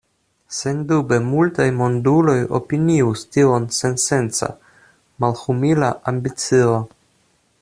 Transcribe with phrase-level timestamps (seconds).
[0.59, 4.53] Sendube multaj monduloj opinius tion sensenca,
[5.27, 6.85] malhumila ambicio.